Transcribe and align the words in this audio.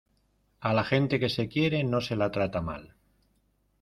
a 0.61 0.71
la 0.77 0.83
gente 0.83 1.19
que 1.23 1.29
se 1.29 1.47
quiere 1.47 1.83
no 1.83 2.01
se 2.01 2.15
la 2.15 2.31
trata 2.31 2.59
mal. 2.71 2.95